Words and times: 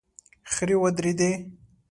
خرې 0.53 0.75
ودرېدې. 0.81 1.31